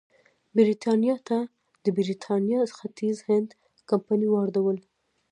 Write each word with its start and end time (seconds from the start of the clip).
برېټانیا 0.57 1.15
ته 1.27 1.37
د 1.83 1.85
برېټانیا 1.97 2.61
ختیځ 2.77 3.17
هند 3.27 3.49
کمپنۍ 3.89 4.27
واردول. 4.31 4.77